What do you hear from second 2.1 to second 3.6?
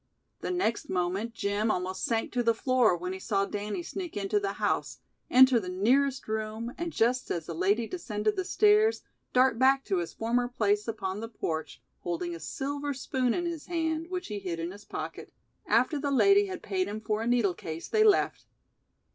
to the floor when he saw